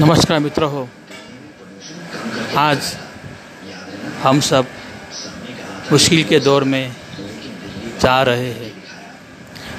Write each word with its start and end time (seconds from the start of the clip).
नमस्कार 0.00 0.38
मित्रों 0.38 0.70
हो। 0.70 0.88
आज 2.56 2.92
हम 4.22 4.40
सब 4.40 4.66
मुश्किल 5.92 6.24
के 6.24 6.40
दौर 6.40 6.64
में 6.64 6.92
जा 8.00 8.22
रहे 8.22 8.50
हैं, 8.52 8.72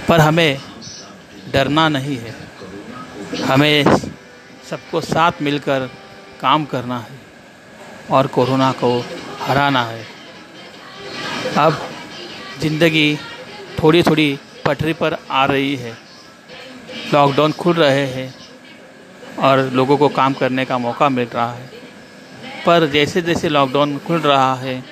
पर 0.07 0.19
हमें 0.19 0.57
डरना 1.53 1.87
नहीं 1.89 2.17
है। 2.17 2.33
हमें 3.43 3.97
सबको 4.69 5.01
साथ 5.01 5.41
मिलकर 5.41 5.89
काम 6.41 6.65
करना 6.65 6.99
है 6.99 7.19
और 8.11 8.27
कोरोना 8.27 8.71
को 8.71 8.91
हराना 9.41 9.83
है। 9.83 10.03
अब 11.57 11.79
ज़िंदगी 12.61 13.15
थोड़ी 13.83 14.03
थोड़ी 14.03 14.29
पटरी 14.65 14.93
पर 14.93 15.17
आ 15.31 15.45
रही 15.45 15.75
है। 15.75 15.97
लॉकडाउन 17.13 17.51
खुल 17.51 17.75
रहे 17.75 18.05
हैं। 18.07 18.33
और 19.39 19.59
लोगों 19.73 19.97
को 19.97 20.09
काम 20.09 20.33
करने 20.33 20.65
का 20.65 20.77
मौका 20.77 21.09
मिल 21.09 21.27
रहा 21.33 21.51
है। 21.51 21.69
पर 22.65 22.87
जैसे 22.87 23.21
जैसे 23.21 23.49
लॉकडाउन 23.49 23.97
खुल 23.97 24.19
रहा 24.21 24.53
है, 24.55 24.83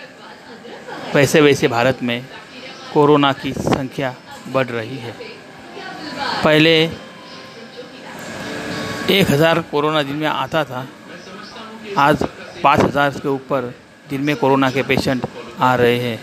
वैसे 1.16 1.42
वैसे 1.42 1.68
भारत 1.68 2.04
में 2.04 2.26
कोरोना 2.94 3.32
की 3.34 3.52
संख्या 3.54 4.14
बढ़ 4.50 4.68
रही 4.68 4.98
है। 4.98 5.16
पहले 6.44 6.76
एक 9.12 9.32
हज़ार 9.32 9.60
कोरोना 9.72 10.02
दिन 10.04 10.16
में 10.16 10.28
आता 10.28 10.64
था, 10.64 10.88
आज 11.98 12.24
पाँच 12.64 12.80
हज़ार 12.80 13.10
के 13.12 13.28
ऊपर 13.28 13.74
दिन 14.10 14.22
में 14.22 14.36
कोरोना 14.36 14.70
के 14.72 14.84
पेशेंट 14.84 15.26
आ 15.60 15.74
रहे 15.76 15.98
हैं। 16.00 16.20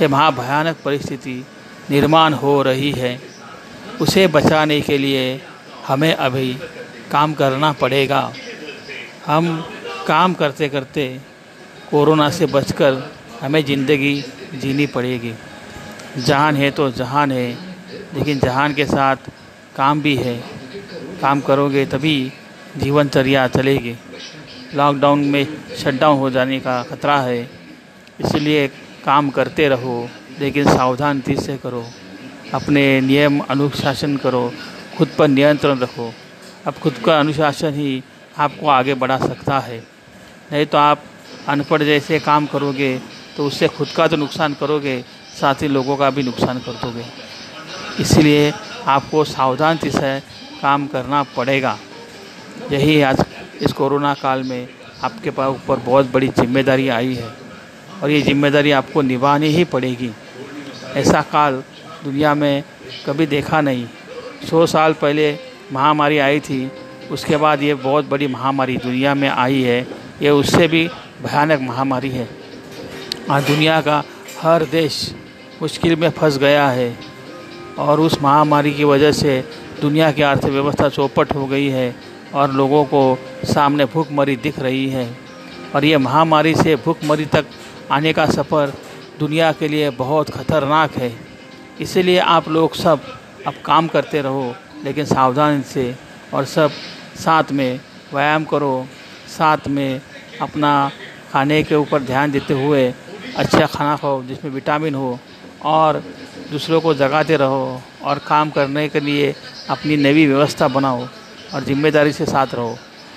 ये 0.00 0.08
महाभयानक 0.08 0.76
परिस्थिति 0.84 1.44
निर्माण 1.90 2.32
हो 2.34 2.60
रही 2.62 2.90
है। 2.92 3.18
उसे 4.00 4.26
बचाने 4.28 4.80
के 4.80 4.98
लिए 4.98 5.40
हमें 5.86 6.12
अभी 6.14 6.56
काम 7.10 7.34
करना 7.34 7.72
पड़ेगा। 7.72 8.20
हम 9.26 9.64
काम 10.06 10.34
करते 10.34 10.68
करते 10.68 11.08
कोरोना 11.90 12.28
से 12.30 12.46
बचकर 12.46 13.02
हमें 13.40 13.64
ज़िंदगी 13.64 14.14
जीनी 14.54 14.86
पड़ेगी। 14.86 15.32
जहान 16.18 16.56
है 16.56 16.70
तो 16.70 16.90
जहान 16.92 17.32
है, 17.32 17.50
लेकिन 18.14 18.38
जहान 18.38 18.74
के 18.74 18.84
साथ 18.86 19.30
काम 19.76 20.00
भी 20.02 20.14
है। 20.16 20.36
काम 21.20 21.40
करोगे 21.40 21.84
तभी 21.86 22.32
जीवनचर्या 22.76 23.46
चलेगी। 23.48 23.94
लॉकडाउन 24.74 25.24
में 25.24 25.46
शटडाउन 25.76 26.18
हो 26.18 26.30
जाने 26.30 26.58
का 26.60 26.82
खतरा 26.82 27.18
है, 27.20 27.40
इसलिए 28.20 28.66
काम 29.04 29.30
करते 29.30 29.68
रहो, 29.68 30.08
लेकिन 30.40 30.64
सावधानी 30.66 31.36
से 31.36 31.56
करो। 31.56 31.84
अपने 32.54 33.00
नियम 33.00 33.38
अनुशासन 33.40 34.16
करो, 34.16 34.52
खुद 34.98 35.08
पर 35.18 35.28
नियंत्रण 35.28 35.78
रखो। 35.78 36.12
अब 36.66 36.74
खुद 36.74 36.94
का 37.04 37.18
अनुशासन 37.20 37.74
ही 37.74 38.02
आपको 38.38 38.68
आगे 38.68 38.94
बढ़ा 38.94 39.18
सकता 39.18 39.58
है। 39.58 39.78
नहीं 40.52 40.66
तो 40.66 40.78
आप 40.78 41.02
अनपढ़ 41.48 41.82
जैसे 41.82 42.18
काम 42.20 42.46
करोगे 42.46 42.98
तो 43.36 43.46
उससे 43.46 43.68
खुद 43.68 43.88
का 43.88 44.06
तो 44.08 44.16
नुकसान 44.16 44.54
करोगे, 44.54 45.00
साथ 45.40 45.62
ही 45.62 45.68
लोगों 45.68 45.96
का 45.96 46.10
भी 46.10 46.22
नुकसान 46.22 46.58
कर 46.58 46.72
दोगे। 46.82 47.04
इसलिए 48.00 48.52
आपको 48.86 49.24
सावधानी 49.26 49.90
से 49.90 50.18
काम 50.62 50.86
करना 50.86 51.22
पड़ेगा। 51.36 51.76
यही 52.72 53.00
आज 53.02 53.24
इस 53.62 53.72
कोरोना 53.72 54.14
काल 54.14 54.42
में 54.42 54.68
आपके 55.04 55.30
पास 55.30 55.48
ऊपर 55.50 55.76
बहुत 55.80 56.12
बड़ी 56.12 56.28
ज़िम्मेदारी 56.30 56.88
आई 56.90 57.14
है 57.14 57.32
और 58.02 58.10
ये 58.10 58.20
ज़िम्मेदारी 58.22 58.70
आपको 58.72 59.02
निभानी 59.04 59.48
ही 59.48 59.64
पड़ेगी। 59.66 60.10
ऐसा 60.96 61.20
काल 61.32 61.62
दुनिया 62.04 62.34
में 62.34 62.62
कभी 63.06 63.26
देखा 63.28 63.60
नहीं। 63.60 63.86
सौ 64.50 64.66
साल 64.66 64.92
पहले 64.94 65.32
महामारी 65.72 66.18
आई 66.18 66.40
थी, 66.40 66.70
उसके 67.10 67.36
बाद 67.36 67.62
ये 67.62 67.74
बहुत 67.74 68.08
बड़ी 68.08 68.26
महामारी 68.26 68.76
दुनिया 68.76 69.14
में 69.14 69.28
आई 69.28 69.60
है, 69.62 69.80
ये 70.22 70.30
उससे 70.30 70.66
भी 70.68 70.86
भयानक 71.22 71.60
महामारी 71.60 72.10
है। 72.10 72.28
आज 73.30 73.46
दुनिया 73.46 73.80
का 73.80 74.02
हर 74.40 74.64
देश 74.64 75.14
मुश्किल 75.62 75.96
में 75.96 76.08
फंस 76.10 76.38
गया 76.38 76.68
है 76.68 76.96
और 77.78 78.00
उस 78.00 78.20
महामारी 78.22 78.72
की 78.72 78.84
वजह 78.84 79.12
से 79.12 79.42
दुनिया 79.80 80.10
की 80.12 80.22
अर्थव्यवस्था 80.22 80.88
चौपट 80.88 81.34
हो 81.34 81.46
गई 81.46 81.68
है 81.68 81.94
और 82.34 82.52
लोगों 82.52 82.84
को 82.84 83.18
सामने 83.44 83.84
भूखमरी 83.84 84.36
दिख 84.36 84.58
रही 84.58 84.88
है। 84.90 85.08
और 85.74 85.84
ये 85.84 85.98
महामारी 85.98 86.54
से 86.54 86.76
भूखमरी 86.76 87.24
तक 87.26 87.46
आने 87.92 88.12
का 88.12 88.26
सफ़र 88.26 88.72
दुनिया 89.18 89.50
के 89.52 89.68
लिए 89.68 89.90
बहुत 89.90 90.30
ख़तरनाक 90.30 90.96
है। 90.96 91.12
इसीलिए 91.80 92.18
आप 92.18 92.48
लोग 92.48 92.74
सब 92.74 93.00
अब 93.46 93.54
काम 93.64 93.88
करते 93.88 94.20
रहो 94.22 94.54
लेकिन 94.84 95.04
सावधानी 95.04 95.62
से 95.64 95.94
और 96.34 96.44
सब 96.44 96.70
साथ 97.24 97.52
में 97.52 97.80
व्यायाम 98.12 98.44
करो, 98.44 98.86
साथ 99.28 99.68
में 99.68 100.00
अपना 100.42 100.72
खाने 101.32 101.62
के 101.62 101.74
ऊपर 101.74 102.02
ध्यान 102.02 102.30
देते 102.30 102.54
हुए 102.54 102.92
अच्छा 103.36 103.66
खाना 103.66 103.96
खाओ 103.96 104.22
जिसमें 104.24 104.50
विटामिन 104.52 104.94
हो 104.94 105.18
और 105.64 106.02
दूसरों 106.50 106.80
को 106.80 106.94
जगाते 106.94 107.36
रहो 107.36 107.80
और 108.02 108.18
काम 108.26 108.50
करने 108.50 108.88
के 108.88 109.00
लिए 109.00 109.34
अपनी 109.70 109.96
नई 109.96 110.26
व्यवस्था 110.26 110.68
बनाओ 110.68 111.06
और 111.54 111.64
ज़िम्मेदारी 111.64 112.12
से 112.12 112.26
साथ 112.26 112.54
रहो। 112.54 112.76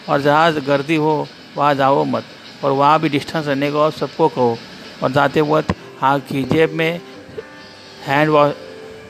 और 0.09 0.21
जहाँ 0.21 0.51
गर्दी 0.61 0.95
हो, 0.95 1.27
वहाँ 1.57 1.73
जाओ 1.75 2.03
मत 2.05 2.23
और 2.63 2.71
वहाँ 2.71 2.99
भी 2.99 3.09
डिस्टेंस 3.09 3.45
रहने 3.47 3.71
को 3.71 3.79
और 3.79 3.91
सबको 3.91 4.27
कहो 4.27 4.57
और 5.03 5.11
जाते 5.11 5.41
वक्त 5.41 5.75
हाथ 6.01 6.19
की 6.29 6.43
जेब 6.43 6.71
में 6.73 6.99
हैंड 8.05 8.29
वॉश, 8.29 8.53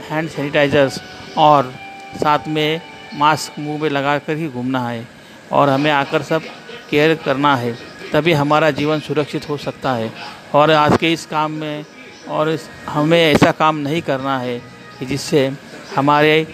हैंड 0.09 0.29
सैनिटाइजर्स 0.29 0.99
और 1.37 1.73
साथ 2.15 2.47
में 2.47 2.81
मास्क 3.13 3.59
मुँह 3.59 3.81
में 3.81 3.89
लगा 3.89 4.17
कर 4.17 4.37
ही 4.37 4.47
घूमना 4.47 4.87
है 4.89 5.07
और 5.51 5.69
हमें 5.69 5.91
आकर 5.91 6.21
सब 6.21 6.41
केयर 6.89 7.15
करना 7.15 7.55
है, 7.55 7.71
तभी 8.13 8.33
हमारा 8.33 8.71
जीवन 8.71 8.99
सुरक्षित 8.99 9.49
हो 9.49 9.57
सकता 9.57 9.93
है। 9.93 10.11
और 10.53 10.71
आज 10.71 10.97
के 10.97 11.11
इस 11.13 11.25
काम 11.25 11.51
में 11.51 11.85
और 12.27 12.49
इस, 12.49 12.69
हमें 12.89 13.19
ऐसा 13.23 13.51
काम 13.51 13.77
नहीं 13.77 14.01
करना 14.01 14.37
है 14.39 14.57
कि 14.99 15.05
जिससे 15.05 15.51
हमारे 15.95 16.47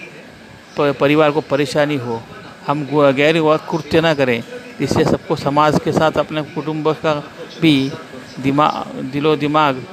परिवार 0.79 1.31
को 1.31 1.41
परेशानी 1.41 1.95
हो। 1.97 2.21
हम 2.67 2.85
गैर 3.13 3.41
कृत्य 3.69 4.01
ना 4.01 4.13
करें, 4.13 4.43
जिससे 4.79 5.03
सबको 5.05 5.35
समाज 5.35 5.79
के 5.83 5.91
साथ, 5.91 6.17
अपने 6.17 6.41
कुटुंब 6.43 6.91
का 6.95 7.13
भी 7.61 7.91
दिमाग 8.39 9.01
दिलो 9.11 9.35
दिमाग 9.35 9.83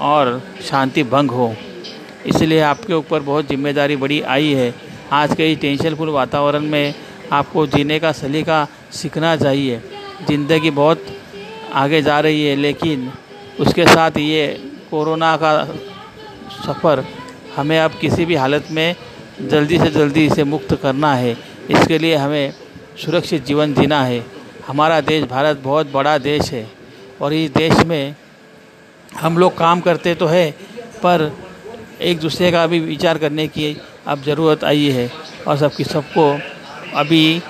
और 0.00 0.40
शांति 0.62 1.02
भंग 1.04 1.30
हो। 1.30 1.54
इसलिए 2.28 2.60
आपके 2.62 2.94
ऊपर 2.94 3.20
बहुत 3.22 3.48
ज़िम्मेदारी 3.48 3.96
बड़ी 3.96 4.20
आई 4.22 4.52
है। 4.54 4.72
आज 5.12 5.34
के 5.36 5.52
इस 5.52 5.60
टेंशनफुल 5.60 6.08
वातावरण 6.10 6.66
में 6.66 6.94
आपको 7.32 7.66
जीने 7.66 7.98
का 8.00 8.12
सलीका 8.14 8.66
सीखना 8.92 9.36
चाहिए। 9.36 9.80
ज़िंदगी 10.28 10.70
बहुत 10.72 11.04
आगे 11.74 12.02
जा 12.02 12.18
रही 12.20 12.44
है, 12.44 12.54
लेकिन 12.56 13.10
उसके 13.60 13.86
साथ 13.86 14.16
ये 14.18 14.46
कोरोना 14.90 15.36
का 15.36 15.52
सफ़र 16.56 17.04
हमें 17.56 17.78
अब 17.78 17.98
किसी 18.00 18.24
भी 18.24 18.34
हालत 18.34 18.68
में 18.70 18.94
जल्दी 19.42 19.78
से 19.78 19.90
जल्दी 19.90 20.26
इसे 20.26 20.44
मुक्त 20.44 20.74
करना 20.82 21.14
है। 21.14 21.36
इसके 21.70 21.98
लिए 21.98 22.16
हमें 22.16 22.52
सुरक्षित 22.96 23.44
जीवन 23.46 23.74
जीना 23.74 24.02
है। 24.04 24.24
हमारा 24.66 25.00
देश 25.02 25.24
भारत 25.26 25.60
बहुत 25.64 25.92
बड़ा 25.92 26.16
देश 26.20 26.52
है 26.52 26.66
और 27.20 27.32
इस 27.34 27.50
देश 27.52 27.84
में 27.86 28.14
हम 29.16 29.38
लोग 29.38 29.56
काम 29.58 29.80
करते 29.80 30.14
तो 30.14 30.26
है, 30.26 30.50
पर 30.96 31.32
एक 32.00 32.18
दूसरे 32.20 32.50
का 32.52 32.66
भी 32.66 32.78
विचार 32.80 33.18
करने 33.18 33.46
की 33.48 33.76
अब 34.06 34.22
ज़रूरत 34.22 34.64
आई 34.64 34.88
है 34.90 35.10
और 35.46 35.56
सबकी 35.58 35.84
सबको 35.84 36.30
अभी 36.94 37.42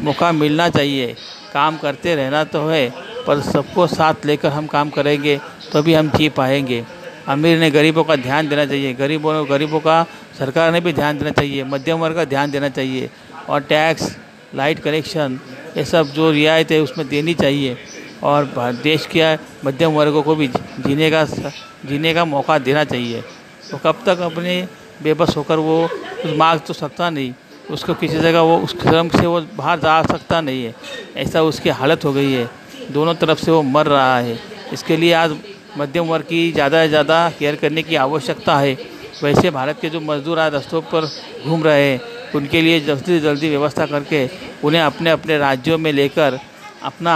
मौका 0.00 0.30
मिलना 0.32 0.68
चाहिए। 0.68 1.14
काम 1.52 1.76
करते 1.78 2.14
रहना 2.14 2.42
तो 2.44 2.66
है, 2.68 2.88
पर 3.26 3.40
सबको 3.42 3.86
साथ 3.86 4.26
लेकर 4.26 4.48
हम 4.48 4.66
काम 4.66 4.90
करेंगे 4.90 5.38
तो 5.72 5.82
भी 5.82 5.94
हम 5.94 6.08
जी 6.10 6.28
पाएँगे। 6.28 6.84
अमीर 7.28 7.58
ने 7.58 7.70
गरीबों 7.70 8.04
का 8.04 8.16
ध्यान 8.16 8.48
देना 8.48 8.64
चाहिए। 8.66 8.92
गरीबों 8.94 9.44
गरीबों 9.50 9.80
का 9.80 10.02
सरकार 10.38 10.72
ने 10.72 10.80
भी 10.80 10.92
ध्यान 10.92 11.18
देना 11.18 11.30
चाहिए। 11.30 11.64
मध्यम 11.64 11.98
वर्ग 11.98 12.16
का 12.16 12.24
ध्यान 12.24 12.50
देना 12.50 12.68
चाहिए। 12.68 13.10
और 13.48 13.60
टैक्स, 13.62 14.16
लाइट 14.54 14.78
कनेक्शन 14.78 15.38
ये 15.76 15.84
सब 15.84 16.12
जो 16.14 16.30
रियायत 16.30 16.70
है 16.70 16.80
उसमें 16.80 17.08
देनी 17.08 17.34
चाहिए। 17.34 17.76
और 18.22 18.44
देश 18.82 19.06
के 19.06 19.34
मध्यम 19.66 19.92
वर्गों 19.92 20.22
को 20.22 20.34
भी 20.34 20.46
जीने 20.48 21.10
का 21.10 21.24
जीने 21.24 22.12
का 22.14 22.24
मौका 22.24 22.58
देना 22.60 22.84
चाहिए। 22.84 23.22
तो 23.70 23.78
कब 23.78 24.02
तक 24.06 24.20
अपने 24.22 24.56
बेबस 25.02 25.36
होकर 25.36 25.58
वो 25.58 25.88
कुछ 26.22 26.36
मांग 26.38 26.60
तो 26.60 26.74
सकता 26.74 27.10
नहीं, 27.10 27.32
उसको 27.70 27.94
किसी 27.94 28.18
जगह 28.18 28.40
वो, 28.40 28.58
उस 28.58 28.80
श्रम 28.80 29.08
से 29.10 29.26
वो 29.26 29.40
बाहर 29.56 29.78
जा 29.80 30.02
सकता 30.04 30.40
नहीं 30.40 30.64
है। 30.64 30.74
ऐसा 31.16 31.42
उसकी 31.42 31.68
हालत 31.70 32.04
हो 32.04 32.12
गई 32.12 32.32
है। 32.32 32.48
दोनों 32.90 33.14
तरफ़ 33.16 33.38
से 33.38 33.50
वो 33.50 33.62
मर 33.64 33.86
रहा 33.88 34.18
है। 34.18 34.38
इसके 34.72 34.96
लिए 34.96 35.12
आज 35.14 35.36
मध्यम 35.78 36.06
वर्ग 36.06 36.24
की 36.24 36.50
ज़्यादा 36.52 36.82
से 36.82 36.88
ज़्यादा 36.88 37.28
केयर 37.38 37.56
करने 37.56 37.82
की 37.82 37.96
आवश्यकता 37.98 38.56
है। 38.58 38.76
वैसे 39.22 39.50
भारत 39.50 39.78
के 39.80 39.88
जो 39.90 40.00
मजदूर 40.02 40.38
आज 40.38 40.54
रस्तों 40.54 40.80
पर 40.84 41.08
घूम 41.46 41.62
रहे 41.64 41.82
हैं, 41.82 42.00
उनके 42.34 42.60
लिए 42.62 42.80
जल्दी 42.80 43.04
से 43.04 43.20
जल्दी 43.20 43.48
व्यवस्था 43.50 43.86
करके 43.86 44.28
उन्हें 44.64 44.82
अपने 44.82 45.10
अपने 45.10 45.38
राज्यों 45.38 45.78
में 45.78 45.92
लेकर 45.92 46.38
अपना 46.82 47.14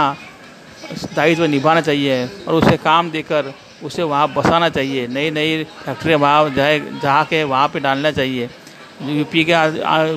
दायित्व 1.15 1.45
निभाना 1.45 1.81
चाहिए 1.81 2.25
और 2.47 2.53
उसे 2.53 2.77
काम 2.79 3.09
देकर 3.11 3.53
उसे 3.83 4.03
वहाँ 4.03 4.27
बसाना 4.33 4.69
चाहिए। 4.69 5.07
नई 5.07 5.31
नई 5.31 5.63
फैक्ट्रियाँ 5.75 6.19
वहाँ 6.19 6.49
जाए 6.55 6.79
जहाँ 7.03 7.23
के 7.25 7.43
वहाँ 7.45 7.67
पे 7.67 7.79
डालना 7.79 8.11
चाहिए। 8.11 8.49
यूपी 9.03 9.43
के 9.45 9.53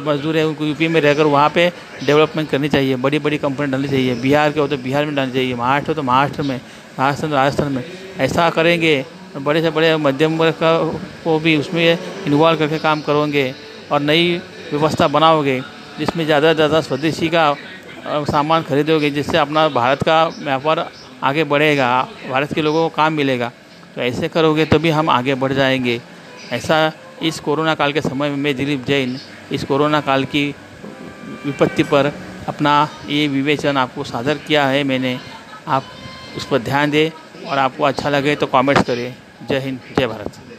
मजदूर 0.01 0.37
हैं, 0.37 0.45
उनको 0.45 0.65
यूपी 0.67 0.89
में 0.89 1.01
रहकर 1.01 1.25
वहाँ 1.27 1.49
पे 1.55 1.69
डेवलपमेंट 2.05 2.49
करनी 2.51 2.69
चाहिए 2.69 2.97
बड़ी 2.99 3.19
बड़ी 3.19 3.39
कंपनी 3.39 3.67
डालनी 3.67 3.89
चाहिए। 3.89 4.15
बिहार 4.17 4.53
के 4.53 4.61
हो 4.61 4.67
तो 4.69 4.77
बिहार 4.79 5.05
में 5.07 5.15
डालनी 5.15 5.33
चाहिए, 5.33 5.55
महाराष्ट्र 5.55 5.91
हो 5.91 5.95
तो 5.95 6.03
महाराष्ट्र 6.03 6.43
में, 6.43 6.57
राजस्थान 6.99 7.33
राजस्थान 7.33 7.73
में। 7.73 7.85
ऐसा 8.19 8.49
करेंगे, 8.51 9.05
बड़े 9.37 9.63
से 9.63 9.71
बड़े 9.71 9.97
मध्यम 9.99 10.39
वर्ग 10.39 10.55
का 10.55 10.77
को 11.25 11.39
भी 11.39 11.57
उसमें 11.57 11.99
इन्वॉल्व 12.27 12.59
करके 12.59 12.79
काम 12.79 13.01
करोगे 13.03 13.53
और 13.93 14.01
नई 14.01 14.41
व्यवस्था 14.71 15.09
बनाओगे, 15.09 15.61
जिसमें 15.99 16.25
ज़्यादा 16.25 16.49
से 16.49 16.55
ज़्यादा 16.55 16.81
स्वदेशी 16.81 17.29
का 17.29 17.51
सामान 18.07 18.63
खरीदोगे, 18.63 19.11
जिससे 19.11 19.39
अपना 19.39 19.69
भारत 19.69 20.03
का 20.03 20.25
व्यापार 20.39 20.91
आगे 21.23 21.45
बढ़ेगा, 21.45 22.09
भारत 22.31 22.53
के 22.53 22.63
लोगों 22.63 22.89
को 22.89 22.97
काम 22.97 23.13
मिलेगा। 23.13 23.51
तो 23.95 24.01
ऐसे 24.01 24.29
करोगे 24.29 24.65
तो 24.65 24.79
भी 24.79 24.91
हम 24.91 25.11
आगे 25.11 25.35
बढ़ 25.35 25.53
जाएँगे। 25.53 26.01
ऐसा 26.53 26.93
इस 27.23 27.41
कोरोना 27.41 27.75
काल 27.75 27.93
के 27.93 28.01
समय 28.01 28.31
में 28.31 28.37
मैं 28.37 28.55
दिलीप 28.57 28.85
जैन 28.85 29.19
इस 29.53 29.65
कोरोना 29.65 30.01
काल 30.01 30.25
की 30.25 30.55
विपत्ति 31.45 31.83
पर 31.83 32.13
अपना 32.49 32.89
ये 33.09 33.29
विवेचन 33.29 33.77
आपको 33.77 34.05
सादर 34.05 34.39
किया 34.39 34.67
है। 34.67 34.85
मैंने 34.85 35.19
आप 35.69 35.85
उस 36.37 36.47
पर 36.47 36.59
ध्यान 36.59 36.91
दें 36.91 37.11
और 37.49 37.59
आपको 37.59 37.85
अच्छा 37.85 38.09
लगे 38.09 38.37
तो 38.37 38.47
कमेंट्स 38.47 38.83
करें। 38.83 39.15
जय 39.49 39.59
हिंद, 39.59 39.81
जय 39.99 40.07
भारत। 40.07 40.50